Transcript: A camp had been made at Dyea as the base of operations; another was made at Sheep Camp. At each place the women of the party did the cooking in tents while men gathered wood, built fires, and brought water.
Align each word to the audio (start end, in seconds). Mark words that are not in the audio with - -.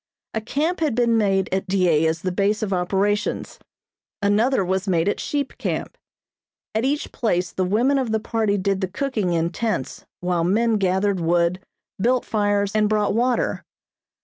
A 0.33 0.41
camp 0.41 0.79
had 0.79 0.95
been 0.95 1.15
made 1.15 1.47
at 1.53 1.67
Dyea 1.67 2.09
as 2.09 2.23
the 2.23 2.31
base 2.31 2.63
of 2.63 2.73
operations; 2.73 3.59
another 4.19 4.65
was 4.65 4.87
made 4.87 5.07
at 5.07 5.19
Sheep 5.19 5.55
Camp. 5.59 5.95
At 6.73 6.83
each 6.83 7.11
place 7.11 7.51
the 7.51 7.63
women 7.65 7.99
of 7.99 8.11
the 8.11 8.19
party 8.19 8.57
did 8.57 8.81
the 8.81 8.87
cooking 8.87 9.33
in 9.33 9.51
tents 9.51 10.03
while 10.19 10.43
men 10.43 10.77
gathered 10.77 11.19
wood, 11.19 11.59
built 11.99 12.25
fires, 12.25 12.71
and 12.73 12.89
brought 12.89 13.13
water. 13.13 13.63